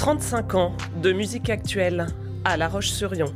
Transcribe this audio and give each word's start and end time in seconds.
35 0.00 0.54
ans 0.54 0.72
de 1.02 1.12
musique 1.12 1.50
actuelle 1.50 2.06
à 2.46 2.56
La 2.56 2.68
Roche-sur-Yon. 2.68 3.26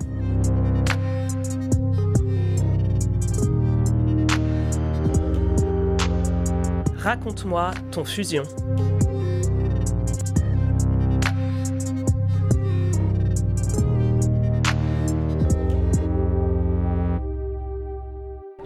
Raconte-moi 6.96 7.72
ton 7.90 8.06
fusion. 8.06 8.44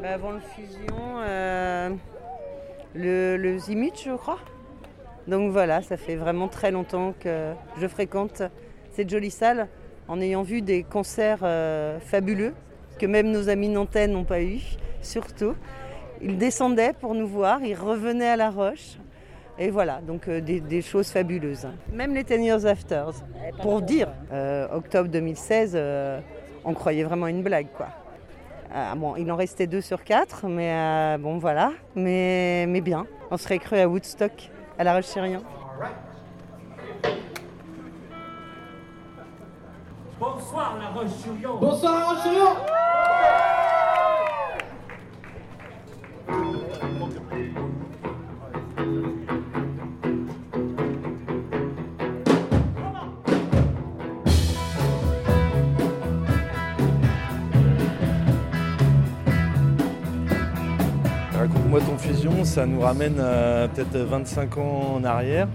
Bah, 0.01 0.11
avant 0.13 0.31
le 0.31 0.41
fusion, 0.55 0.95
euh, 1.27 1.91
le, 2.95 3.37
le 3.37 3.59
Zimut, 3.59 3.95
je 4.05 4.17
crois. 4.17 4.39
Donc 5.29 5.53
voilà, 5.53 5.83
ça 5.83 5.97
fait 5.97 6.17
vraiment 6.17 6.49
très 6.49 6.71
longtemps 6.71 7.15
que 7.21 7.53
je 7.79 7.87
fréquente 7.87 8.43
cette 8.91 9.11
jolie 9.11 9.31
salle 9.31 9.69
en 10.09 10.21
ayant 10.21 10.43
vu 10.43 10.63
des 10.63 10.83
concerts 10.83 11.41
euh, 11.43 12.01
fabuleux 12.01 12.55
que 12.99 13.07
même 13.07 13.31
nos 13.31 13.49
amis 13.49 13.69
nantais 13.69 14.09
n'ont 14.09 14.25
pas 14.25 14.43
eu, 14.43 14.61
surtout. 15.01 15.55
Ils 16.21 16.37
descendaient 16.37 16.93
pour 16.93 17.15
nous 17.15 17.29
voir, 17.29 17.63
ils 17.63 17.75
revenaient 17.75 18.29
à 18.29 18.37
La 18.37 18.51
Roche. 18.51 18.99
Et 19.61 19.71
voilà, 19.71 20.01
donc 20.01 20.29
euh, 20.29 20.41
des, 20.41 20.61
des 20.61 20.83
choses 20.83 21.09
fabuleuses. 21.09 21.67
Même 21.93 22.15
les 22.15 22.25
Ten 22.25 22.43
Years 22.43 22.65
After. 22.65 23.07
Pour 23.63 23.83
dire, 23.83 24.09
euh, 24.33 24.69
octobre 24.73 25.09
2016, 25.09 25.73
euh, 25.75 26.21
on 26.65 26.75
croyait 26.75 27.05
vraiment 27.05 27.27
une 27.27 27.43
blague, 27.43 27.69
quoi. 27.77 27.89
Ah, 28.73 28.95
bon, 28.97 29.17
il 29.17 29.31
en 29.33 29.37
restait 29.37 29.67
deux 29.67 29.81
sur 29.81 30.05
quatre, 30.05 30.47
mais 30.47 31.17
bon, 31.19 31.39
voilà. 31.39 31.73
Mais, 31.97 32.67
mais 32.69 32.83
bien. 32.83 33.07
On 33.31 33.37
serait 33.37 33.59
cru 33.59 33.79
à 33.79 33.89
Woodstock, 33.89 34.51
à 34.79 34.85
La 34.85 34.95
Roche-sur-Yon. 34.95 35.43
Bonsoir 40.21 40.77
la 40.79 40.89
Roche-sur-Yon. 40.91 41.59
Bonsoir 41.59 41.99
la 41.99 42.05
Roche-sur-Yon 42.07 42.78
Raconte-moi 61.69 61.95
ton 61.95 61.99
fusion, 61.99 62.45
ça 62.45 62.65
nous 62.65 62.81
ramène 62.81 63.17
euh, 63.19 63.69
peut-être 63.69 63.99
25 63.99 64.57
ans 64.57 64.95
en 64.97 65.05
arrière. 65.05 65.49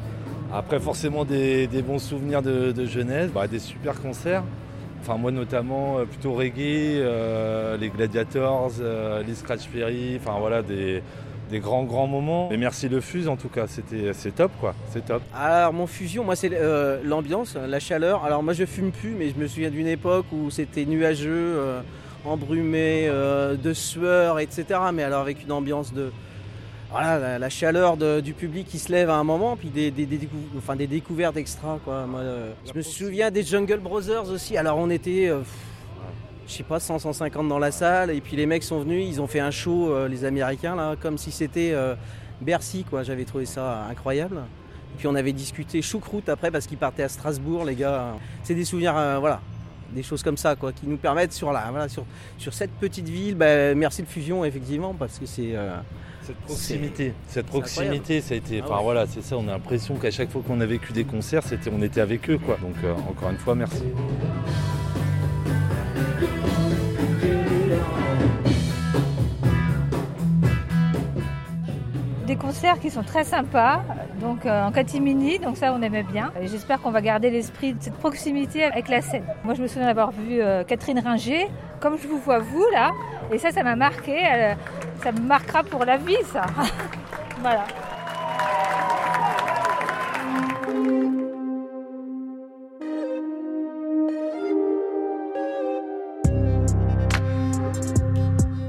Après 0.54 0.80
forcément 0.80 1.26
des, 1.26 1.68
bons 1.82 1.98
souvenirs 1.98 2.44
de, 2.44 2.86
jeunesse, 2.86 3.32
bah, 3.32 3.48
des 3.48 3.58
super 3.58 4.00
concerts. 4.00 4.44
Enfin 5.02 5.18
moi 5.18 5.32
notamment 5.32 5.98
euh, 5.98 6.06
plutôt 6.06 6.34
reggae, 6.34 7.00
euh, 7.00 7.78
les 7.78 7.90
Gladiators, 7.90 8.74
les 9.26 9.34
Scratch 9.34 9.68
Perry, 9.70 10.20
enfin 10.22 10.38
voilà 10.40 10.62
des, 10.62 11.02
grands 11.54 11.84
grands 11.84 12.06
moments. 12.06 12.48
Mais 12.52 12.58
merci 12.58 12.90
le 12.90 13.02
Fuse 13.02 13.28
en 13.28 13.36
tout 13.36 13.50
cas, 13.50 13.66
c'était 13.66 14.14
c'est 14.14 14.36
top 14.36 14.52
quoi, 14.60 14.76
c'est 14.92 15.04
top. 15.04 15.24
Alors 15.36 15.74
mon 15.74 15.88
fusion, 15.88 16.24
moi 16.24 16.36
c'est 16.36 16.52
l'ambiance, 17.04 17.56
la 17.56 17.80
chaleur. 17.80 18.24
Alors 18.24 18.44
moi 18.44 18.54
je 18.54 18.66
fume 18.66 18.92
plus, 18.92 19.16
mais 19.18 19.30
je 19.30 19.36
me 19.36 19.48
souviens 19.48 19.72
d'une 19.72 19.88
époque 19.88 20.28
où 20.32 20.52
c'était 20.52 20.86
nuageux, 20.86 21.58
embrumé, 22.26 23.06
euh, 23.08 23.56
de 23.56 23.74
sueur, 23.74 24.40
etc. 24.40 24.66
Mais 24.94 25.04
alors 25.04 25.22
avec 25.22 25.44
une 25.44 25.52
ambiance 25.52 25.94
de 25.94 26.12
voilà 26.92 27.18
la, 27.18 27.40
la 27.40 27.50
chaleur 27.50 27.98
de- 27.98 28.20
du 28.20 28.34
public 28.34 28.68
qui 28.68 28.78
se 28.80 28.92
lève 28.92 29.10
à 29.10 29.16
un 29.16 29.24
moment, 29.24 29.56
puis 29.56 29.70
des, 29.70 29.90
des, 29.92 30.06
des 30.06 30.18
décou- 30.18 30.58
enfin, 30.58 30.76
des 30.76 30.88
découvertes 30.88 31.38
extra 31.38 31.80
quoi. 31.84 32.06
Moi, 32.06 32.20
euh, 32.20 32.52
je 32.66 32.78
me 32.78 32.82
souviens 32.84 33.32
des 33.32 33.44
Jungle 33.44 33.80
Brothers 33.80 34.30
aussi. 34.30 34.58
Alors 34.58 34.78
on 34.78 34.90
était 34.90 35.28
euh, 35.30 35.40
je 36.48 36.54
sais 36.54 36.64
pas 36.64 36.80
100 36.80 37.00
150 37.00 37.48
dans 37.48 37.58
la 37.60 37.72
salle 37.72 38.12
et 38.12 38.22
puis 38.22 38.36
les 38.36 38.46
mecs 38.46 38.64
sont 38.64 38.80
venus, 38.82 39.06
ils 39.08 39.22
ont 39.22 39.28
fait 39.28 39.40
un 39.40 39.52
show 39.52 39.92
euh, 39.92 40.08
les 40.08 40.24
Américains 40.26 40.76
là, 40.76 40.96
comme 41.02 41.18
si 41.18 41.32
c'était 41.32 41.74
Bercy 42.42 42.84
quoi. 42.84 43.04
J'avais 43.04 43.26
trouvé 43.26 43.46
ça 43.46 43.86
incroyable. 43.90 44.38
Et 44.94 44.98
puis 45.00 45.08
on 45.08 45.16
avait 45.16 45.34
discuté 45.34 45.82
choucroute 45.82 46.30
après 46.30 46.52
parce 46.52 46.68
qu'ils 46.68 46.78
partaient 46.78 47.02
à 47.02 47.10
Strasbourg, 47.10 47.66
les 47.66 47.74
gars. 47.74 48.14
C'est 48.44 48.54
des 48.54 48.66
souvenirs, 48.66 48.94
voilà, 49.20 49.42
des 49.94 50.04
choses 50.04 50.24
comme 50.24 50.38
ça, 50.38 50.56
quoi, 50.56 50.72
qui 50.74 50.86
nous 50.88 50.98
permettent 50.98 51.34
sur 51.34 51.52
la, 51.52 51.70
voilà, 51.72 51.88
sur, 51.90 52.06
sur 52.38 52.54
cette 52.54 52.72
petite 52.72 53.08
ville. 53.08 53.36
bah, 53.36 53.74
merci 53.76 54.02
de 54.04 54.08
fusion, 54.08 54.44
effectivement, 54.46 54.94
parce 54.94 55.20
que 55.20 55.26
c'est. 55.26 55.56
euh, 55.56 55.76
Cette 56.26 56.38
proximité, 56.38 57.14
cette 57.28 57.46
proximité, 57.48 58.22
ça 58.22 58.34
a 58.34 58.38
été, 58.38 58.60
Ah 58.62 58.66
enfin 58.66 58.78
ouais. 58.78 58.84
voilà, 58.84 59.08
c'est 59.08 59.22
ça. 59.24 59.38
On 59.38 59.48
a 59.48 59.52
l'impression 59.52 59.96
qu'à 59.96 60.12
chaque 60.12 60.32
fois 60.32 60.42
qu'on 60.46 60.62
a 60.62 60.66
vécu 60.66 60.94
des 60.94 61.04
concerts, 61.04 61.44
c'était, 61.44 61.70
on 61.74 61.82
était 61.82 62.02
avec 62.02 62.30
eux 62.30 62.38
quoi. 62.38 62.58
Donc 62.62 62.76
euh, 62.84 62.94
encore 63.10 63.30
une 63.30 63.38
fois, 63.38 63.56
merci. 63.56 63.84
Des 72.26 72.36
concerts 72.38 72.80
qui 72.80 72.90
sont 72.90 73.04
très 73.04 73.26
sympas, 73.26 73.84
donc 74.24 74.46
euh, 74.46 74.64
en 74.64 74.72
catimini, 74.72 75.38
donc 75.38 75.58
ça 75.58 75.74
on 75.78 75.82
aimait 75.82 76.04
bien. 76.04 76.32
J'espère 76.42 76.82
qu'on 76.82 76.92
va 76.92 77.02
garder 77.02 77.30
l'esprit 77.30 77.74
de 77.74 77.84
cette 77.84 77.98
proximité 77.98 78.64
avec 78.64 78.88
la 78.88 79.02
scène. 79.02 79.26
Moi 79.44 79.54
je 79.54 79.62
me 79.62 79.68
souviens 79.68 79.88
d'avoir 79.88 80.12
vu 80.12 80.42
euh, 80.42 80.64
Catherine 80.64 81.00
Ringer, 81.00 81.48
comme 81.82 81.98
je 81.98 82.08
vous 82.08 82.18
vois 82.18 82.40
vous 82.40 82.66
là, 82.72 82.92
et 83.32 83.38
ça 83.38 83.52
ça 83.52 83.64
m'a 83.64 83.76
marqué, 83.76 84.22
ça 85.04 85.12
me 85.12 85.20
marquera 85.20 85.64
pour 85.64 85.84
la 85.84 85.98
vie 85.98 86.16
ça. 86.32 86.46
voilà. 87.42 87.66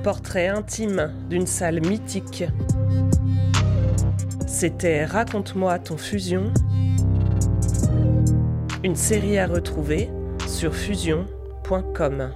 Portrait 0.03 0.48
intime 0.48 1.15
d'une 1.31 1.47
salle 1.47 1.81
mythique. 1.81 2.44
C'était 4.56 5.04
Raconte-moi 5.04 5.81
ton 5.81 5.97
fusion. 5.97 6.54
Une 8.84 8.94
série 8.94 9.37
à 9.37 9.48
retrouver 9.48 10.09
sur 10.47 10.72
fusion.com. 10.72 12.31